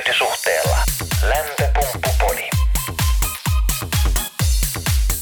[0.00, 0.76] hyötysuhteella.
[1.22, 2.48] Lämpöpumppupodi.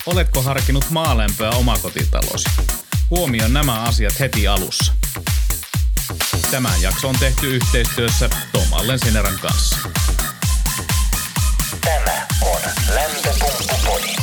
[0.07, 2.49] Oletko harkinnut maalämpöä omakotitalosi?
[3.11, 4.93] Huomioon nämä asiat heti alussa.
[6.51, 9.77] Tämän jakso on tehty yhteistyössä Tom Allen Seneran kanssa.
[11.85, 12.61] Tämä on
[12.95, 14.17] Lämpöpumppupodi.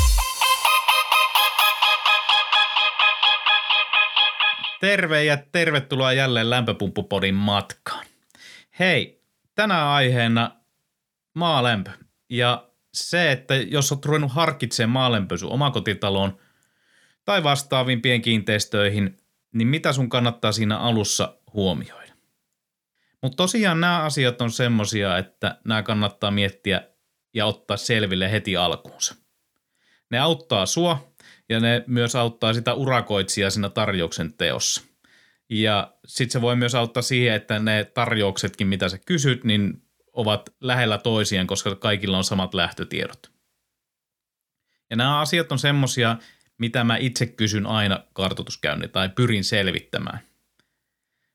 [4.82, 8.06] Terve ja tervetuloa jälleen Lämpöpumppupodin matkaan.
[8.80, 9.15] Hei,
[9.56, 10.52] tänään aiheena
[11.34, 11.92] maalämpö.
[12.30, 16.38] Ja se, että jos olet ruvennut harkitsemaan maalämpöä sun omakotitaloon
[17.26, 19.18] tai vastaaviin pienkiinteistöihin,
[19.54, 22.14] niin mitä sun kannattaa siinä alussa huomioida?
[23.22, 26.82] Mutta tosiaan nämä asiat on semmosia, että nämä kannattaa miettiä
[27.34, 29.16] ja ottaa selville heti alkuunsa.
[30.10, 31.14] Ne auttaa sua
[31.50, 34.82] ja ne myös auttaa sitä urakoitsijaa siinä tarjouksen teossa.
[35.50, 39.82] Ja sitten se voi myös auttaa siihen, että ne tarjouksetkin, mitä sä kysyt, niin
[40.14, 43.32] ovat lähellä toisiaan, koska kaikilla on samat lähtötiedot.
[44.90, 46.18] Ja nämä asiat on semmosia,
[46.58, 50.20] mitä mä itse kysyn aina kartoituskäynnillä tai pyrin selvittämään.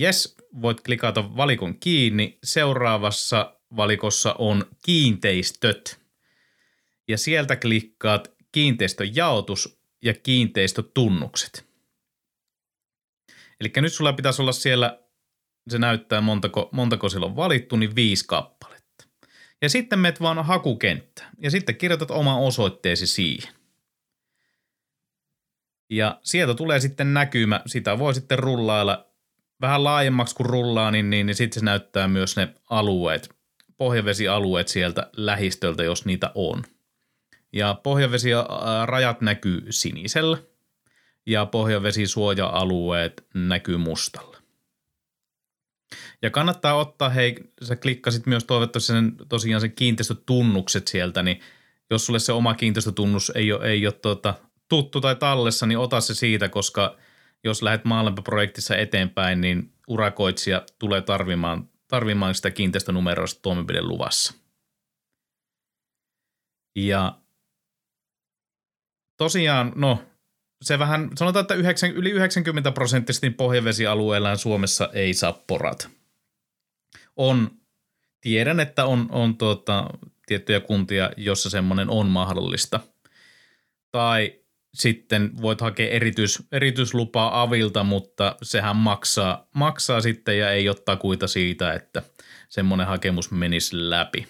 [0.00, 2.38] Yes, voit klikata valikon kiinni.
[2.44, 6.00] Seuraavassa valikossa on kiinteistöt.
[7.08, 11.66] Ja sieltä klikkaat kiinteistöjaotus ja kiinteistötunnukset.
[13.60, 15.00] Eli nyt sulla pitäisi olla siellä,
[15.68, 18.65] se näyttää montako, montako siellä on valittu, niin viisi kappaletta.
[19.62, 23.54] Ja sitten menet vaan hakukenttä ja sitten kirjoitat oma osoitteesi siihen.
[25.90, 29.06] Ja sieltä tulee sitten näkymä, sitä voi sitten rullailla
[29.60, 33.30] vähän laajemmaksi kuin rullaa, niin, niin, niin sitten se näyttää myös ne alueet,
[33.76, 36.64] pohjavesialueet sieltä lähistöltä, jos niitä on.
[37.52, 40.38] Ja pohjavesirajat näkyy sinisellä
[41.26, 44.35] ja pohjavesisuoja-alueet näkyy mustalla.
[46.22, 51.40] Ja kannattaa ottaa, hei, sä klikkasit myös toivottavasti sen, tosiaan sen kiinteistötunnukset sieltä, niin
[51.90, 54.34] jos sulle se oma kiinteistötunnus ei ole, ei ole tuota,
[54.68, 56.96] tuttu tai tallessa, niin ota se siitä, koska
[57.44, 64.34] jos lähdet maalämpöprojektissa eteenpäin, niin urakoitsija tulee tarvimaan, tarvimaan sitä kiinteistönumeroista toimenpideluvassa.
[66.76, 67.18] Ja
[69.16, 70.04] tosiaan, no
[70.62, 75.90] se vähän, sanotaan, että 9, yli 90 prosenttisesti pohjavesialueellaan Suomessa ei saa porata.
[77.16, 77.50] On,
[78.20, 79.90] tiedän, että on, on tuota,
[80.26, 82.80] tiettyjä kuntia, jossa semmoinen on mahdollista.
[83.90, 84.40] Tai
[84.74, 91.26] sitten voit hakea erityis, erityislupaa avilta, mutta sehän maksaa, maksaa sitten ja ei ole takuita
[91.26, 92.02] siitä, että
[92.48, 94.26] semmoinen hakemus menisi läpi.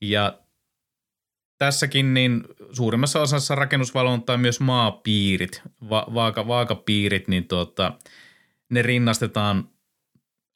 [0.00, 0.38] Ja
[1.58, 7.92] tässäkin niin suurimmassa osassa rakennusvalvontaa myös maapiirit, va- vaaka, vaakapiirit, niin tuota,
[8.70, 9.68] ne rinnastetaan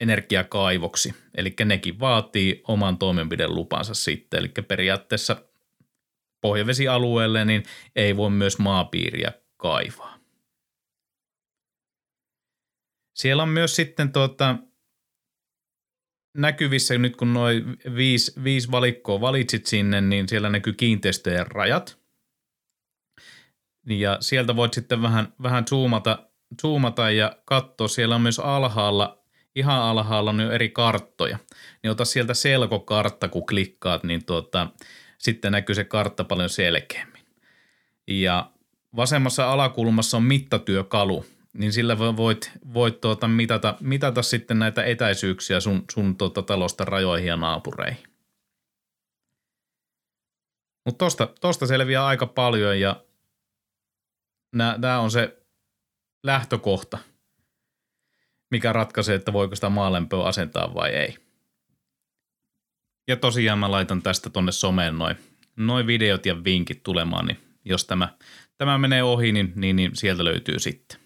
[0.00, 1.14] energiakaivoksi.
[1.34, 4.40] Eli nekin vaatii oman toimenpidelupansa sitten.
[4.40, 5.36] Eli periaatteessa
[6.40, 7.62] pohjavesialueelle, niin
[7.96, 10.18] ei voi myös maapiiriä kaivaa.
[13.16, 14.56] Siellä on myös sitten tuota,
[16.36, 21.98] näkyvissä nyt kun noin viisi, viisi valikkoa valitsit sinne, niin siellä näkyy kiinteistöjen rajat.
[23.86, 26.30] Ja sieltä voit sitten vähän, vähän zoomata,
[26.62, 27.88] zoomata ja katsoa.
[27.88, 29.23] Siellä on myös alhaalla,
[29.54, 31.38] ihan alhaalla on jo eri karttoja.
[31.82, 34.68] Niin ota sieltä selkokartta, kun klikkaat, niin tuota,
[35.18, 37.24] sitten näkyy se kartta paljon selkeämmin.
[38.06, 38.50] Ja
[38.96, 45.84] vasemmassa alakulmassa on mittatyökalu, niin sillä voit, voit tuota mitata, mitata sitten näitä etäisyyksiä sun,
[45.90, 48.04] sun tuota talosta rajoihin ja naapureihin.
[50.84, 53.04] Mutta tosta, tosta selviää aika paljon ja
[54.80, 55.42] tämä on se
[56.22, 56.98] lähtökohta,
[58.54, 61.16] mikä ratkaisee, että voiko sitä maalämpöä asentaa vai ei.
[63.08, 65.16] Ja tosiaan mä laitan tästä tonne someen noin
[65.56, 68.08] noi videot ja vinkit tulemaan, niin jos tämä,
[68.58, 70.98] tämä menee ohi, niin, niin, niin sieltä löytyy sitten.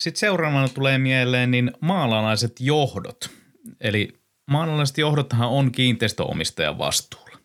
[0.00, 3.30] Sitten seuraavana tulee mieleen niin maalalaiset johdot.
[3.80, 4.20] Eli
[4.50, 7.38] maalalaiset johdothan on kiinteistöomistajan vastuulla.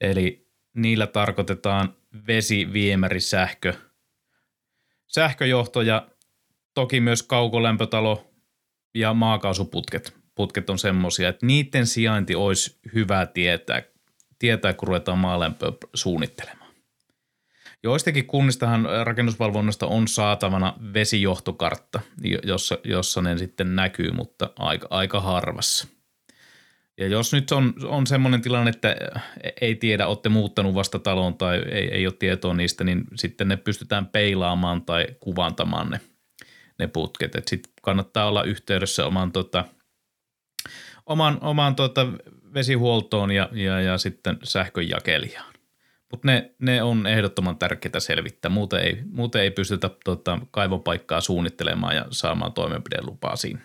[0.00, 3.74] Eli niillä tarkoitetaan vesi, viemäri, sähkö,
[5.06, 6.08] sähköjohto ja
[6.74, 8.30] toki myös kaukolämpötalo
[8.94, 13.82] ja maakaasuputket putket on semmoisia, että niiden sijainti olisi hyvä tietää,
[14.38, 16.64] tietää kun ruvetaan maalämpöä suunnittelemaan.
[17.82, 22.00] Joistakin kunnistahan rakennusvalvonnasta on saatavana vesijohtokartta,
[22.42, 25.88] jossa, jossa ne sitten näkyy, mutta aika, aika harvassa.
[26.98, 28.96] Ja jos nyt on, on semmoinen tilanne, että
[29.60, 33.56] ei tiedä, olette muuttanut vasta taloon tai ei, ei ole tietoa niistä, niin sitten ne
[33.56, 36.00] pystytään peilaamaan tai kuvantamaan ne,
[36.78, 37.32] ne putket.
[37.46, 39.64] Sitten kannattaa olla yhteydessä oman, tota,
[41.06, 42.06] oman, oman tota,
[42.54, 45.54] vesihuoltoon ja, ja, ja sitten sähkönjakelijaan.
[46.10, 48.50] Mutta ne, ne on ehdottoman tärkeää selvittää.
[48.50, 53.62] Muuten ei, muuten ei pystytä tota, kaivopaikkaa suunnittelemaan ja saamaan toimenpidelupaa sinne.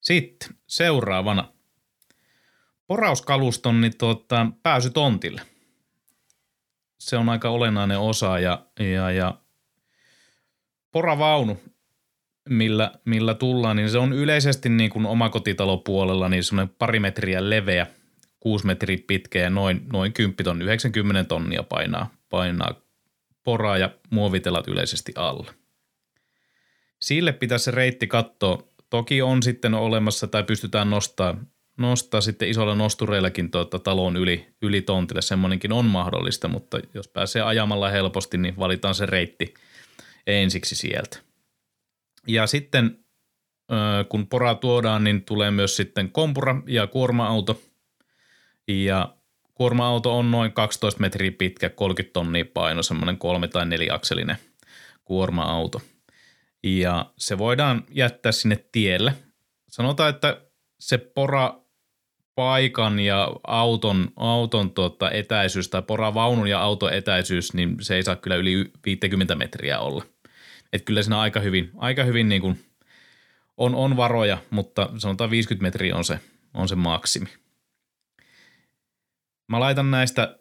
[0.00, 1.52] Sitten seuraavana.
[2.86, 5.42] Porauskaluston niin tuota, pääsy tontille.
[6.98, 9.39] Se on aika olennainen osa ja, ja, ja
[10.92, 11.60] poravaunu,
[12.48, 17.86] millä, millä tullaan, niin se on yleisesti niin kuin omakotitalopuolella niin semmoinen pari metriä leveä,
[18.40, 22.74] kuusi metriä pitkä ja noin, noin 10 tonnia, 90 tonnia painaa, painaa
[23.44, 25.50] poraa ja muovitelat yleisesti alle.
[27.00, 31.36] Sille pitäisi se reitti katsoa Toki on sitten olemassa tai pystytään nostaa,
[31.78, 35.22] nostaa sitten isolla nostureillakin tuota talon yli, yli tontille.
[35.22, 39.54] Semmoinenkin on mahdollista, mutta jos pääsee ajamalla helposti, niin valitaan se reitti
[40.26, 41.18] ensiksi sieltä.
[42.26, 42.98] Ja sitten
[44.08, 47.62] kun pora tuodaan, niin tulee myös sitten kompura ja kuorma-auto.
[48.68, 49.14] Ja
[49.54, 54.36] kuorma-auto on noin 12 metriä pitkä, 30 tonnia paino, semmoinen kolme- tai neliakselinen
[55.04, 55.82] kuorma-auto–
[56.62, 59.14] ja se voidaan jättää sinne tielle.
[59.68, 60.40] Sanotaan, että
[60.80, 61.59] se pora
[62.34, 68.16] paikan ja auton, auton tuota etäisyys tai poravaunun ja auton etäisyys, niin se ei saa
[68.16, 70.04] kyllä yli 50 metriä olla.
[70.72, 72.64] Et kyllä siinä aika hyvin, aika hyvin niin kuin
[73.56, 76.20] on, on varoja, mutta sanotaan 50 metriä on se,
[76.54, 77.28] on se maksimi.
[79.48, 80.40] Mä laitan näistä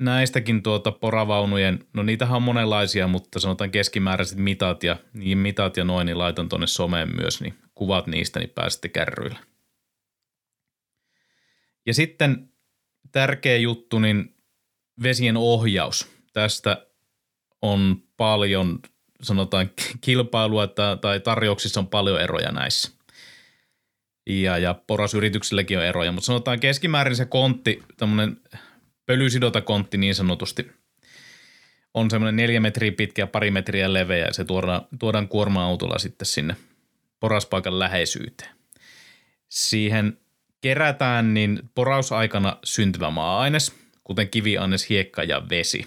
[0.00, 5.84] näistäkin tuota poravaunujen, no niitähän on monenlaisia, mutta sanotaan keskimääräiset mitat ja, niin mitat ja
[5.84, 9.38] noin, niin laitan tuonne someen myös, niin kuvat niistä, niin pääsette kärryille.
[11.86, 12.48] Ja sitten
[13.12, 14.34] tärkeä juttu, niin
[15.02, 16.08] vesien ohjaus.
[16.32, 16.86] Tästä
[17.62, 18.78] on paljon,
[19.22, 20.66] sanotaan kilpailua
[21.00, 22.90] tai tarjouksissa on paljon eroja näissä.
[24.26, 28.40] Ja, ja porasyrityksilläkin on eroja, mutta sanotaan keskimäärin se kontti, tämmöinen
[29.06, 30.80] pölysidotakontti niin sanotusti
[31.94, 36.26] on semmoinen neljä metriä pitkä ja pari metriä leveä ja se tuodaan, tuodaan kuorma-autolla sitten
[36.26, 36.56] sinne
[37.20, 38.50] poraspaikan läheisyyteen.
[39.48, 40.18] Siihen
[40.60, 43.74] kerätään niin porausaikana syntyvä maa-aines,
[44.04, 45.86] kuten kiviannes, hiekka ja vesi.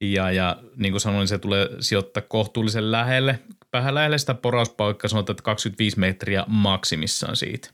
[0.00, 3.38] Ja, ja niin kuin sanoin, se tulee sijoittaa kohtuullisen lähelle,
[3.72, 7.70] vähän lähelle sitä porauspaikkaa, sanotaan, että 25 metriä maksimissaan siitä.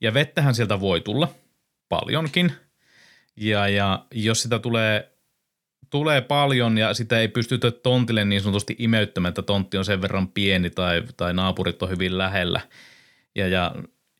[0.00, 1.34] Ja vettähän sieltä voi tulla–
[1.90, 2.52] paljonkin.
[3.36, 5.12] Ja, ja jos sitä tulee,
[5.90, 10.28] tulee paljon ja sitä ei pystytä tontille niin sanotusti imeyttämään, että tontti on sen verran
[10.28, 12.60] pieni tai, tai naapurit on hyvin lähellä
[13.40, 13.74] ja, ja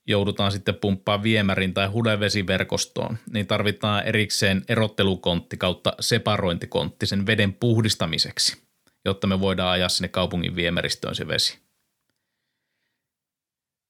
[0.07, 8.63] joudutaan sitten pumppaa viemärin tai hudevesiverkostoon, niin tarvitaan erikseen erottelukontti kautta separointikontti sen veden puhdistamiseksi,
[9.05, 11.59] jotta me voidaan ajaa sinne kaupungin viemäristöön se vesi.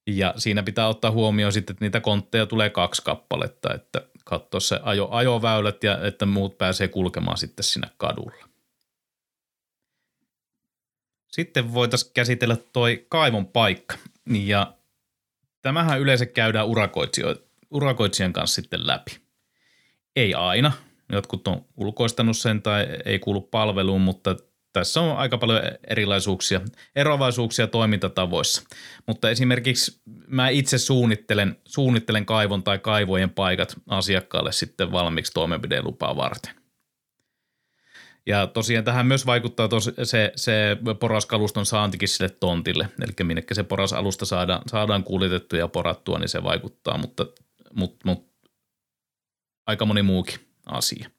[0.07, 4.81] Ja siinä pitää ottaa huomioon sitten, että niitä kontteja tulee kaksi kappaletta, että katsoa se
[4.83, 8.49] ajo, ajoväylät ja että muut pääsee kulkemaan sitten sinne kadulla.
[11.29, 13.99] Sitten voitaisiin käsitellä toi kaivon paikka.
[14.31, 14.75] Ja
[15.63, 16.67] tämähän yleensä käydään
[17.71, 19.21] urakoitsijan kanssa sitten läpi.
[20.17, 20.73] Ei aina.
[21.13, 24.37] Jotkut on ulkoistanut sen tai ei kuulu palveluun, mutta
[24.73, 26.61] tässä on aika paljon erilaisuuksia,
[26.97, 28.63] eroavaisuuksia toimintatavoissa.
[29.07, 36.60] Mutta esimerkiksi mä itse suunnittelen, suunnittelen kaivon tai kaivojen paikat asiakkaalle sitten valmiiksi toimenpidelupaa varten.
[38.27, 43.63] Ja tosiaan tähän myös vaikuttaa tos, se, se poraskaluston saantikin sille tontille, eli minnekä se
[43.63, 47.27] porasalusta saadaan, saadaan kuljetettua ja porattua, niin se vaikuttaa, mutta,
[47.75, 48.31] mutta, mutta
[49.67, 51.11] aika moni muukin asia.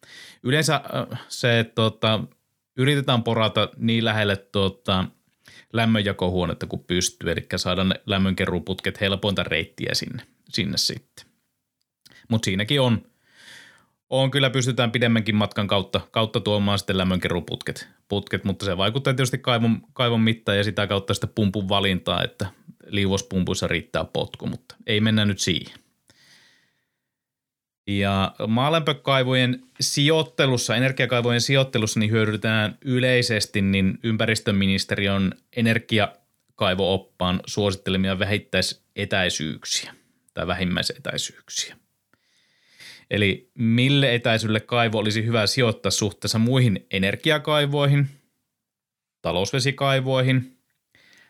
[0.43, 2.23] Yleensä äh, se, tota,
[2.77, 5.05] yritetään porata niin lähelle tuota,
[5.73, 11.25] lämmönjakohuonetta kuin pystyy, eli saada ne lämmönkeruuputket helpointa reittiä sinne, sinne sitten.
[12.29, 13.10] Mutta siinäkin on,
[14.11, 19.37] on kyllä pystytään pidemmänkin matkan kautta, kautta tuomaan sitten lämmönkeruuputket, putket, mutta se vaikuttaa tietysti
[19.37, 22.47] kaivon, kaivon mittaan ja sitä kautta sitten pumpun valintaa, että
[22.85, 25.79] liuospumpuissa riittää potku, mutta ei mennä nyt siihen.
[27.87, 39.93] Ja maalämpökaivojen sijoittelussa, energiakaivojen sijoittelussa niin hyödytetään yleisesti niin ympäristöministeriön energiakaivooppaan suosittelemia vähittäisetäisyyksiä
[40.33, 41.75] tai vähimmäisetäisyyksiä.
[43.11, 48.09] Eli mille etäisyydelle kaivo olisi hyvä sijoittaa suhteessa muihin energiakaivoihin,
[49.21, 50.57] talousvesikaivoihin,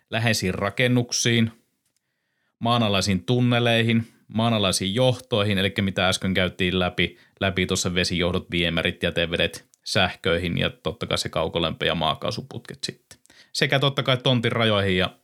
[0.10, 1.52] läheisiin rakennuksiin,
[2.60, 10.58] maanalaisiin tunneleihin– maanalaisiin johtoihin, eli mitä äsken käytiin läpi, läpi tuossa vesijohdot, viemärit, jätevedet, sähköihin
[10.58, 13.20] ja totta kai se kaukolämpö ja maakaasuputket sitten.
[13.54, 15.18] Sekä totta kai tontin rajoihin ja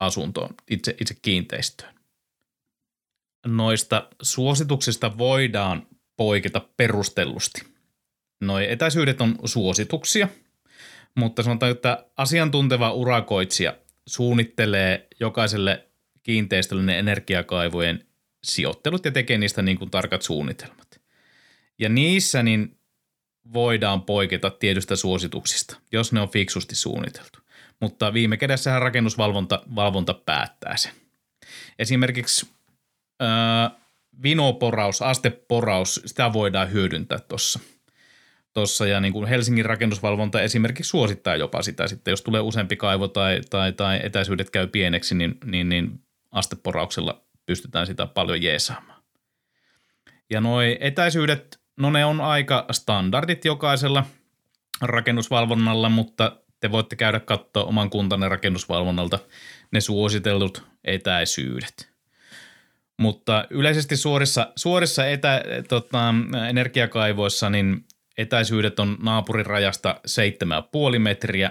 [0.00, 1.97] asuntoon, itse, itse kiinteistöön.
[3.46, 7.60] Noista suosituksista voidaan poiketa perustellusti.
[8.40, 10.28] Noi etäisyydet on suosituksia,
[11.14, 13.76] mutta sanotaan, että asiantunteva urakoitsija
[14.06, 15.88] suunnittelee jokaiselle
[16.22, 18.04] kiinteistöllinen energiakaivojen
[18.44, 21.00] sijoittelut ja tekee niistä niin kuin tarkat suunnitelmat.
[21.78, 22.78] Ja niissä niin
[23.52, 27.38] voidaan poiketa tietystä suosituksista, jos ne on fiksusti suunniteltu.
[27.80, 30.92] Mutta viime kädessähän rakennusvalvonta valvonta päättää sen.
[31.78, 32.46] Esimerkiksi
[33.20, 33.70] ää,
[34.22, 37.60] vinoporaus, asteporaus, sitä voidaan hyödyntää tuossa.
[38.52, 43.08] Tossa, ja niin kuin Helsingin rakennusvalvonta esimerkiksi suosittaa jopa sitä sitten, jos tulee useampi kaivo
[43.08, 49.02] tai, tai, tai etäisyydet käy pieneksi, niin, niin, niin asteporauksella pystytään sitä paljon jeesaamaan.
[50.30, 54.04] Ja nuo etäisyydet, no ne on aika standardit jokaisella
[54.80, 59.18] rakennusvalvonnalla, mutta te voitte käydä katsoa oman kuntanne rakennusvalvonnalta
[59.70, 61.97] ne suositellut etäisyydet.
[62.98, 66.14] Mutta yleisesti suorissa, suorissa etä, tota,
[66.48, 67.84] energiakaivoissa niin
[68.18, 70.00] etäisyydet on naapurin rajasta
[70.94, 71.50] 7,5 metriä,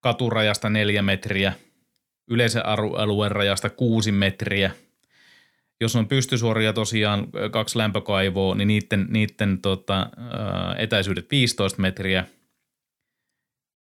[0.00, 1.52] katurajasta 4 metriä–
[2.28, 2.66] yleisen
[2.96, 4.70] alueen rajasta 6 metriä.
[5.80, 10.10] Jos on pystysuoria tosiaan kaksi lämpökaivoa, niin niiden, niiden tota,
[10.78, 12.26] etäisyydet 15 metriä.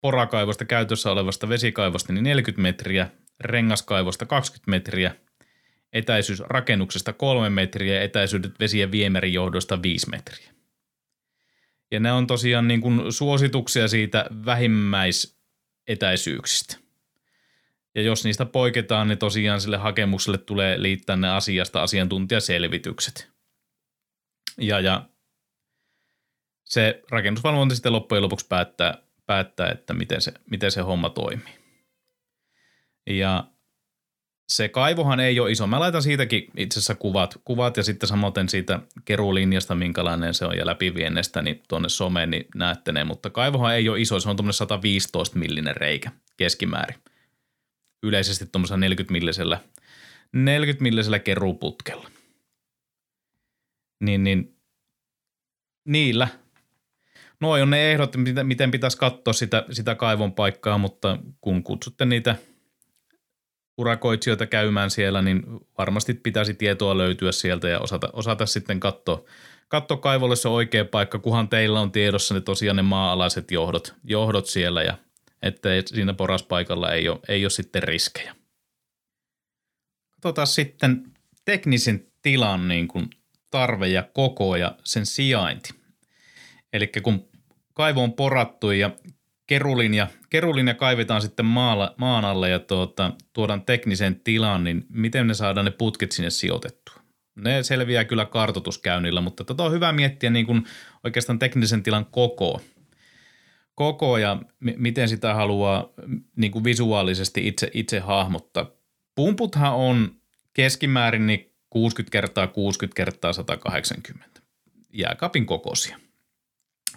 [0.01, 5.15] Porakaivosta käytössä olevasta vesikaivosta niin 40 metriä, rengaskaivosta 20 metriä,
[5.93, 10.51] etäisyys rakennuksesta 3 metriä, etäisyydet vesien viemärijohdosta 5 metriä.
[11.91, 16.77] Ja ne on tosiaan niin kuin suosituksia siitä vähimmäisetäisyyksistä.
[17.95, 23.31] Ja jos niistä poiketaan, niin tosiaan sille hakemukselle tulee liittää ne asiasta asiantuntijaselvitykset.
[24.57, 25.09] Ja, ja
[26.63, 31.53] se rakennusvalvonta sitten loppujen lopuksi päättää, päättää että miten se, miten se homma toimii.
[33.07, 33.47] Ja
[34.51, 35.67] se kaivohan ei ole iso.
[35.67, 40.57] Mä laitan siitäkin itse asiassa kuvat, kuvat ja sitten samoin siitä keruulinjasta, minkälainen se on
[40.57, 43.03] ja läpiviennestä, niin tuonne someen niin näette ne.
[43.03, 46.95] Mutta kaivohan ei ole iso, se on tuommoinen 115 millinen reikä keskimäärin
[48.03, 49.59] yleisesti tuommoisella 40 millisellä,
[50.33, 52.09] 40 millisellä keruuputkella.
[54.03, 54.55] Niin, niin
[55.87, 56.27] niillä.
[57.39, 62.35] Noin on ne ehdot, miten pitäisi katsoa sitä, sitä kaivon paikkaa, mutta kun kutsutte niitä
[63.81, 65.43] urakoitsijoita käymään siellä, niin
[65.77, 69.23] varmasti pitäisi tietoa löytyä sieltä ja osata, osata sitten katsoa,
[69.67, 74.45] katsoa kaivolle se oikea paikka, kunhan teillä on tiedossa ne tosiaan ne maa-alaiset johdot, johdot
[74.45, 74.97] siellä ja–
[75.41, 78.35] että siinä poraspaikalla ei ole, ei ole sitten riskejä.
[80.11, 81.13] Katsotaan sitten
[81.45, 83.09] teknisen tilan niin kuin
[83.51, 85.69] tarve ja koko ja sen sijainti.
[86.73, 87.29] Eli kun
[87.73, 88.91] kaivo on porattu ja
[89.51, 95.33] kerulinja, kerulinja kaivetaan sitten maalla, maan alle ja tuota, tuodaan teknisen tilan, niin miten ne
[95.33, 96.95] saadaan ne putket sinne sijoitettua?
[97.35, 100.65] Ne selviää kyllä kartotuskäynnillä, mutta tota on hyvä miettiä niin kuin
[101.03, 102.61] oikeastaan teknisen tilan koko
[103.75, 105.89] koko ja m- miten sitä haluaa
[106.35, 108.71] niin kuin visuaalisesti itse, itse hahmottaa.
[109.15, 110.15] Pumputhan on
[110.53, 114.41] keskimäärin niin 60 kertaa 60 kertaa 180
[114.93, 115.97] jääkaapin kokoisia.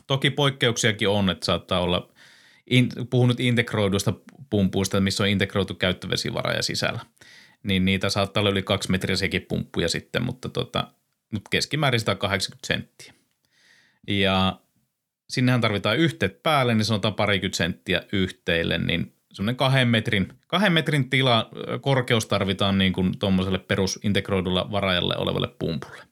[0.06, 2.13] Toki poikkeuksiakin on, että saattaa olla
[2.71, 4.12] in, puhun nyt integroidusta
[4.50, 7.00] pumpuista, missä on integroitu käyttövesivaraaja sisällä.
[7.62, 10.92] Niin niitä saattaa olla yli kaksi metrisiäkin pumppuja sitten, mutta tota,
[11.33, 13.14] mutta keskimäärin 180 senttiä.
[14.09, 14.61] Ja
[15.28, 21.11] sinnehän tarvitaan yhteet päälle, niin sanotaan parikymmentä senttiä yhteille, niin semmoinen kahden metrin, kahden metrin
[21.11, 26.02] tila, korkeus tarvitaan niin kuin tuommoiselle perusintegroidulla varajalle olevalle pumpulle.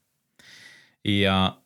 [1.04, 1.56] Ja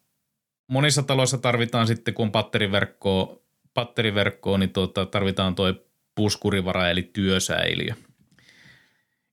[0.69, 3.46] monissa taloissa tarvitaan sitten, kun on patteriverkkoa,
[3.77, 5.75] patteriverkkoa niin tuota, tarvitaan tuo
[6.15, 7.95] puskurivara eli työsäiliö.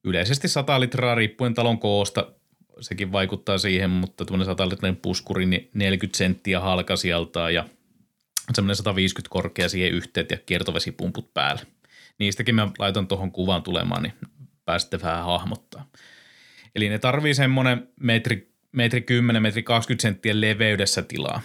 [0.04, 2.32] Yleisesti 100 litraa riippuen talon koosta
[2.80, 7.66] sekin vaikuttaa siihen, mutta tuonne 100 litran puskuri, niin 40 senttiä halkasijaltaan ja
[8.54, 11.62] semmoinen 150 korkea siihen yhteet ja kiertovesipumput päälle.
[12.20, 14.14] Niistäkin mä laitan tuohon kuvaan tulemaan, niin
[14.66, 15.90] pääsette vähän hahmottaa.
[16.76, 21.42] Eli ne tarvii semmoinen metri, metri 10, metri 20 senttiä leveydessä tilaa.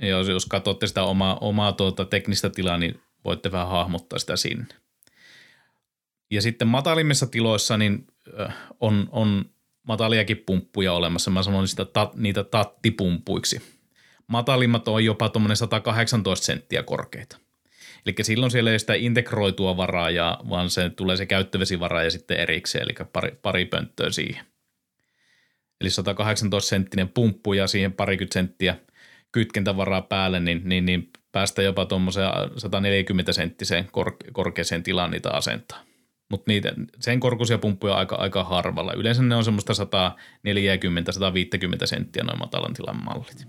[0.00, 4.36] Ja jos, jos katsotte sitä omaa, omaa tuota teknistä tilaa, niin voitte vähän hahmottaa sitä
[4.36, 4.66] sinne.
[6.30, 8.06] Ja sitten matalimmissa tiloissa niin
[8.80, 9.44] on, on
[9.82, 11.30] mataliakin pumppuja olemassa.
[11.30, 13.76] Mä sanoin sitä tat, niitä tattipumpuiksi.
[14.26, 17.38] Matalimmat on jopa tuommoinen 118 senttiä korkeita.
[18.06, 22.36] Eli silloin siellä ei ole sitä integroitua varaa, vaan se tulee se käyttövesivara ja sitten
[22.36, 24.46] erikseen, eli pari, pari pönttöä siihen.
[25.80, 28.76] Eli 118 senttinen pumppu ja siihen parikymmentä senttiä
[29.36, 33.88] kytkentävaraa päälle, niin, niin, niin päästä jopa tuommoiseen 140 senttiseen
[34.32, 35.80] korkeaseen tilaan niitä asentaa
[36.30, 38.92] mutta niitä, sen korkuisia pumppuja aika, aika harvalla.
[38.92, 39.76] Yleensä ne on semmoista 140-150
[41.84, 43.46] senttiä noin matalan tilan mallit.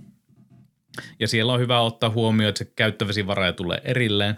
[1.19, 4.37] Ja siellä on hyvä ottaa huomioon, että se käyttövesivaraja tulee erilleen,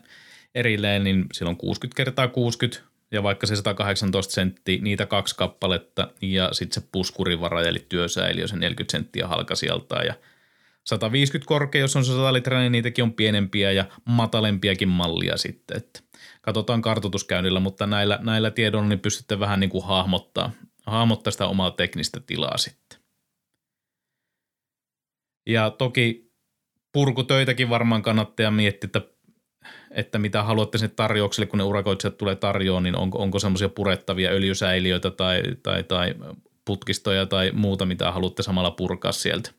[0.55, 6.07] erilleen niin siellä on 60 kertaa 60 ja vaikka se 118 senttiä, niitä kaksi kappaletta
[6.21, 10.13] ja sitten se puskurivaraja eli työsäiliö se 40 senttiä halkasijaltaan ja
[10.85, 15.77] 150 korkea, jos on se 100 litraa, niin niitäkin on pienempiä ja matalempiakin mallia sitten,
[15.77, 15.99] että
[16.41, 20.51] katsotaan kartoituskäynnillä, mutta näillä, näillä tiedoilla niin pystytte vähän niin kuin hahmottaa,
[20.85, 22.99] hahmottaa sitä omaa teknistä tilaa sitten.
[25.47, 26.31] Ja toki
[26.91, 29.01] purkutöitäkin varmaan kannattaa miettiä, että,
[29.91, 34.29] että mitä haluatte sinne tarjoukselle, kun ne urakoitsijat tulee tarjoon, niin onko, onko semmoisia purettavia
[34.29, 36.15] öljysäiliöitä tai, tai, tai
[36.65, 39.51] putkistoja tai muuta, mitä haluatte samalla purkaa sieltä.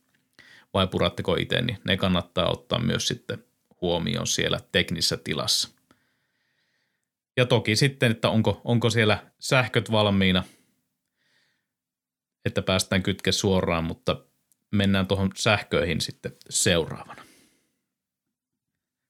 [0.74, 3.44] Vai puratteko itse, niin ne kannattaa ottaa myös sitten
[3.80, 5.68] huomioon siellä teknisessä tilassa.
[7.36, 10.44] Ja toki sitten, että onko, onko siellä sähköt valmiina,
[12.44, 14.24] että päästään kytke suoraan, mutta
[14.70, 17.24] mennään tuohon sähköihin sitten seuraavana.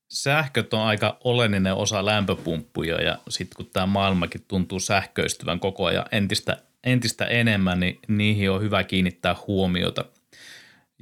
[0.08, 6.06] Sähköt on aika oleellinen osa lämpöpumppuja ja sitten kun tämä maailmakin tuntuu sähköistyvän koko ajan
[6.12, 10.04] entistä, entistä enemmän, niin niihin on hyvä kiinnittää huomiota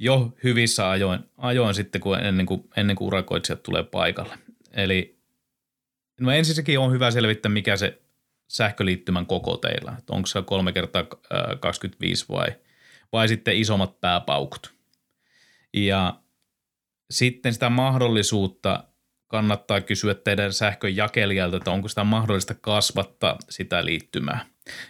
[0.01, 4.37] jo hyvissä ajoin, ajoin sitten, kun ennen, kuin ennen kuin urakoitsijat tulee paikalle.
[4.73, 5.19] Eli
[6.19, 8.01] No ensinnäkin on hyvä selvittää, mikä se
[8.47, 9.95] sähköliittymän koko teillä.
[9.99, 11.05] Että onko se 3 kertaa
[11.59, 12.47] 25 vai,
[13.11, 14.73] vai sitten isommat pääpaukut.
[15.73, 16.19] Ja
[17.11, 18.83] sitten sitä mahdollisuutta
[19.27, 24.45] kannattaa kysyä teidän sähkön jakelijalta, että onko sitä mahdollista kasvattaa sitä liittymää,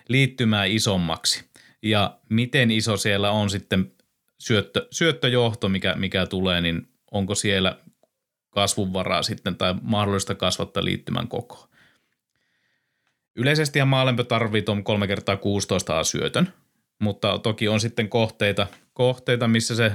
[0.08, 1.50] liittymää isommaksi.
[1.82, 3.92] Ja miten iso siellä on sitten
[4.40, 7.80] syöttö, syöttöjohto, mikä, mikä tulee, niin onko siellä
[8.50, 11.70] kasvun varaa sitten tai mahdollista kasvattaa liittymän koko.
[13.36, 16.54] Yleisesti maalämpö tarvitsee tuon 3 kertaa 16 syötön,
[17.00, 19.92] mutta toki on sitten kohteita, kohteita missä se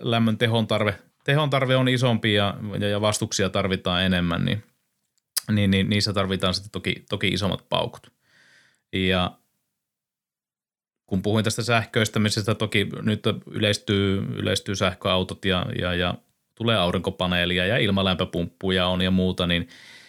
[0.00, 2.54] lämmön tehon tarve, tehon tarve on isompi ja,
[2.90, 4.62] ja vastuksia tarvitaan enemmän, niin,
[5.52, 8.12] niin, niin niissä tarvitaan sitten toki, toki isommat paukut.
[8.92, 9.38] Ja
[11.06, 16.14] kun puhuin tästä sähköistämisestä, toki nyt yleistyy, yleistyy sähköautot ja, ja, ja
[16.54, 19.68] tulee aurinkopaneelia ja ilmalämpöpumppuja on ja muuta, niin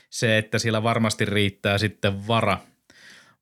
[0.09, 2.57] se, että siellä varmasti riittää sitten vara,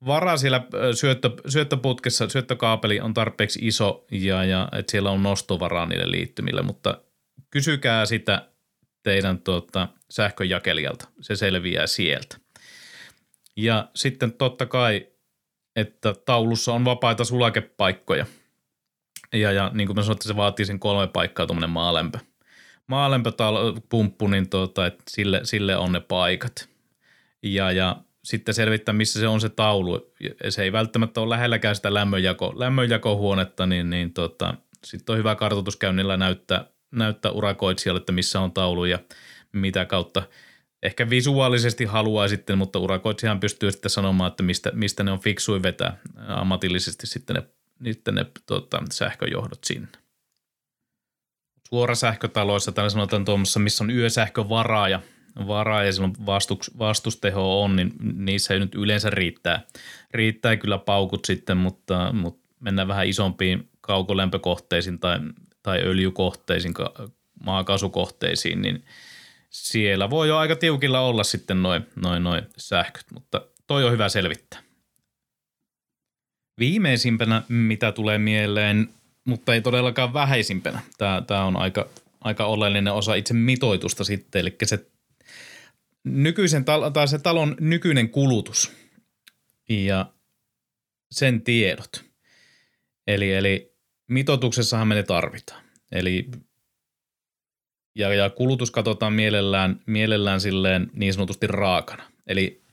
[0.05, 6.11] vara siellä syöttö, syöttöputkessa, syöttökaapeli on tarpeeksi iso ja, ja että siellä on nostovaraa niille
[6.11, 7.01] liittymille, mutta
[7.49, 8.47] kysykää sitä
[9.03, 12.37] teidän tuota, sähköjakelijalta, se selviää sieltä.
[13.55, 15.07] Ja sitten totta kai,
[15.75, 18.25] että taulussa on vapaita sulakepaikkoja.
[19.33, 22.19] Ja, ja niin kuin mä sanoin, että se vaatii sen kolme paikkaa tuommoinen maalämpö–
[22.87, 26.69] maalämpöpumppu, niin tuota, että sille, sille on ne paikat.
[27.43, 30.13] Ja, ja sitten selvittää, missä se on se taulu.
[30.49, 34.53] Se ei välttämättä ole lähelläkään sitä lämmönjako, lämmönjakohuonetta, niin, niin tota,
[34.85, 38.99] sitten on hyvä kartoituskäynnillä näyttää, näyttää urakoitsijalle, että missä on taulu ja
[39.51, 40.23] mitä kautta
[40.83, 45.63] ehkä visuaalisesti haluaa sitten, mutta urakoitsijahan pystyy sitten sanomaan, että mistä, mistä ne on fiksui
[45.63, 47.43] vetää ammatillisesti sitten ne,
[47.91, 49.87] sitten ne tota, sähköjohdot sinne
[51.73, 55.01] suorasähkötaloissa, tai sanotaan tuommoissa, missä on yösähkövaraaja,
[55.47, 59.61] varaa ja silloin vastuks, vastusteho on, niin niissä ei nyt yleensä riittää.
[60.11, 65.19] Riittää kyllä paukut sitten, mutta, mutta mennään vähän isompiin kaukolämpökohteisiin tai,
[65.63, 66.73] tai öljykohteisiin,
[67.45, 68.83] maakaasukohteisiin, niin
[69.53, 74.09] siellä voi jo aika tiukilla olla sitten noin noi, noi sähköt, mutta toi on hyvä
[74.09, 74.63] selvittää.
[76.59, 78.89] Viimeisimpänä, mitä tulee mieleen,
[79.25, 81.89] mutta ei todellakaan vähäisimpänä, tämä, tämä on aika,
[82.21, 84.85] aika oleellinen osa itse mitoitusta sitten, eli se,
[86.03, 88.71] nykyisen, tai se talon nykyinen kulutus
[89.69, 90.13] ja
[91.11, 92.03] sen tiedot.
[93.07, 93.75] Eli, eli
[94.09, 95.63] mitoituksessahan me ne tarvitaan.
[95.91, 96.27] Eli
[97.95, 102.03] ja, ja kulutus katsotaan mielellään, mielellään silleen niin sanotusti raakana.
[102.27, 102.63] Eli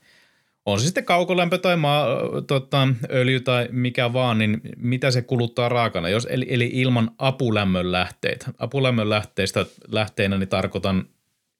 [0.65, 2.07] on se sitten kaukolämpö tai maa,
[2.47, 6.09] tota, öljy tai mikä vaan, niin mitä se kuluttaa raakana.
[6.09, 8.45] Jos, eli, eli ilman apulämmön lähteitä.
[8.57, 11.05] Apulämmön lähteistä lähteinä niin tarkoitan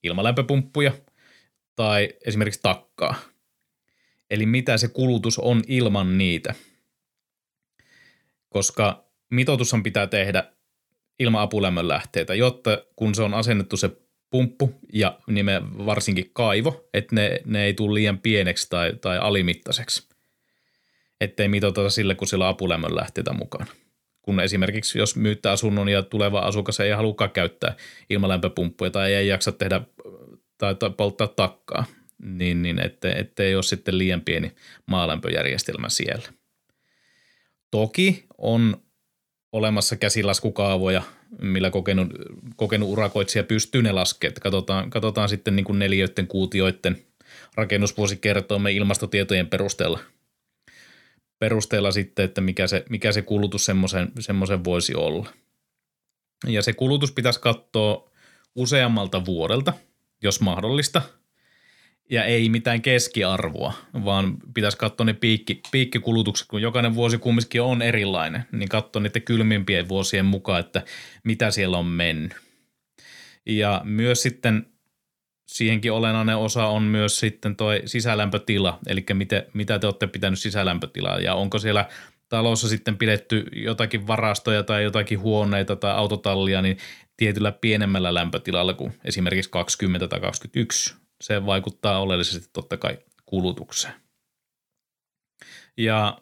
[0.04, 0.92] ilmalämpöpumppuja
[1.76, 3.16] tai esimerkiksi takkaa.
[4.30, 6.56] Eli mitä se kulutus on ilman niitä.
[8.50, 10.44] Koska mitoitushan pitää tehdä
[11.22, 13.90] ilman apulämmön lähteitä, jotta kun se on asennettu se
[14.30, 20.10] pumppu ja nime varsinkin kaivo, että ne, ne ei tule liian pieneksi tai, tai alimittaiseksi.
[21.22, 23.66] Ettei mitota sille, kun sillä apulämmön lähteitä mukana.
[24.22, 27.76] Kun esimerkiksi jos myyttää asunnon ja tuleva asukas ei halukaan käyttää
[28.10, 29.82] ilmalämpöpumppuja tai ei jaksa tehdä
[30.58, 31.86] tai, tai polttaa takkaa,
[32.24, 34.52] niin, niin ettei, ettei ole sitten liian pieni
[34.86, 36.30] maalämpöjärjestelmä siellä.
[37.72, 38.82] Toki on
[39.52, 41.02] olemassa käsilaskukaavoja,
[41.42, 42.10] millä kokenut,
[42.56, 44.42] kokenut urakoitsija pystyy ne laskemaan.
[44.42, 47.02] Katsotaan, katsotaan sitten niin kuin neliöiden, kuutioiden
[47.56, 50.00] rakennusvuosikertoimme ilmastotietojen perusteella,
[51.40, 53.66] perusteella sitten, että mikä se, mikä se kulutus
[54.20, 55.30] semmoisen voisi olla.
[56.48, 58.12] Ja se kulutus pitäisi katsoa
[58.56, 59.74] useammalta vuodelta,
[60.22, 61.02] jos mahdollista–
[62.12, 63.74] ja ei mitään keskiarvoa,
[64.06, 69.22] vaan pitäisi katsoa ne piikki, piikkikulutukset, kun jokainen vuosi kumminkin on erilainen, niin katsoa niiden
[69.22, 70.82] kylmimpien vuosien mukaan, että
[71.24, 72.34] mitä siellä on mennyt.
[73.46, 74.66] Ja myös sitten
[75.48, 81.20] siihenkin olennainen osa on myös sitten toi sisälämpötila, eli mitä, mitä te olette pitänyt sisälämpötilaa
[81.20, 81.86] ja onko siellä
[82.30, 86.78] talossa sitten pidetty jotakin varastoja tai jotakin huoneita tai autotallia, niin
[87.18, 93.94] tietyllä pienemmällä lämpötilalla kuin esimerkiksi 20 tai 21 se vaikuttaa oleellisesti totta kai kulutukseen.
[95.78, 96.22] Ja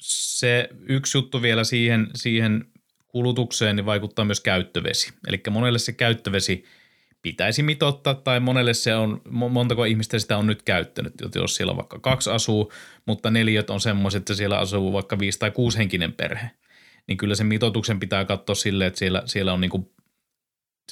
[0.00, 2.64] se yksi juttu vielä siihen, siihen
[3.08, 5.12] kulutukseen niin vaikuttaa myös käyttövesi.
[5.26, 6.64] Eli monelle se käyttövesi
[7.22, 11.98] pitäisi mitottaa tai monelle se on, montako ihmistä sitä on nyt käyttänyt, jos siellä vaikka
[11.98, 12.72] kaksi asuu,
[13.06, 16.50] mutta neljät on semmoiset, että siellä asuu vaikka viisi tai kuusi henkinen perhe,
[17.06, 19.94] niin kyllä sen mitotuksen pitää katsoa silleen, että siellä, siellä on niinku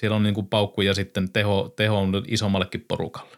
[0.00, 3.36] siellä on niin kuin paukku ja sitten teho, teho on isommallekin porukalle.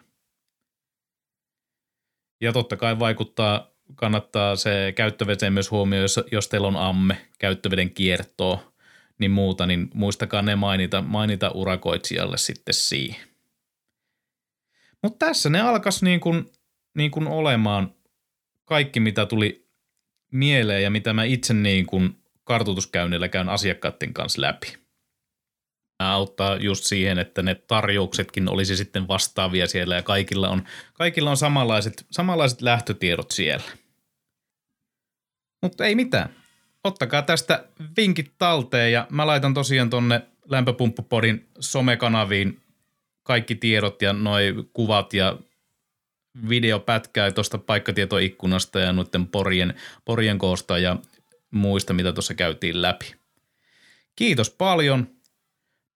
[2.41, 7.91] Ja totta kai vaikuttaa, kannattaa se käyttöveteen myös huomioon, jos, jos teillä on amme, käyttöveden
[7.91, 8.73] kiertoa,
[9.19, 13.27] niin muuta, niin muistakaa ne mainita, mainita urakoitsijalle sitten siihen.
[15.01, 16.51] Mutta tässä ne alkas niin kuin,
[16.93, 17.95] niin kuin olemaan
[18.65, 19.67] kaikki, mitä tuli
[20.31, 24.84] mieleen ja mitä mä itse niin kuin kartoituskäynnillä käyn asiakkaiden kanssa läpi
[25.99, 31.37] auttaa just siihen, että ne tarjouksetkin olisi sitten vastaavia siellä ja kaikilla on, kaikilla on
[31.37, 33.71] samanlaiset, samanlaiset lähtötiedot siellä.
[35.61, 36.29] Mutta ei mitään.
[36.83, 37.65] Ottakaa tästä
[37.97, 42.61] vinkit talteen ja mä laitan tosiaan tonne lämpöpumppupodin somekanaviin
[43.23, 45.37] kaikki tiedot ja noi kuvat ja
[46.49, 49.73] videopätkää tuosta paikkatietoikkunasta ja noiden porien,
[50.05, 50.97] porien koosta ja
[51.51, 53.15] muista, mitä tuossa käytiin läpi.
[54.15, 55.14] Kiitos paljon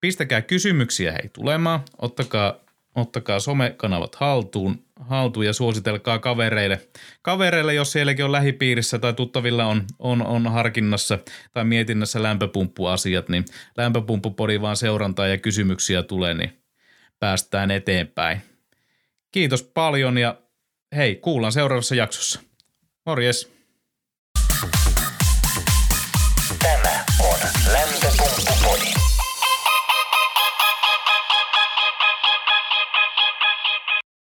[0.00, 2.54] Pistäkää kysymyksiä hei tulemaan, ottakaa,
[2.94, 6.88] ottakaa somekanavat haltuun, haltuun ja suositelkaa kavereille.
[7.22, 11.18] Kavereille, jos sielläkin on lähipiirissä tai tuttavilla on, on, on harkinnassa
[11.52, 13.44] tai mietinnässä lämpöpumppuasiat, niin
[13.76, 16.62] lämpöpumppupodi vaan seurantaa ja kysymyksiä tulee, niin
[17.18, 18.40] päästään eteenpäin.
[19.32, 20.36] Kiitos paljon ja
[20.96, 22.40] hei, kuullaan seuraavassa jaksossa.
[23.06, 23.59] Morjes!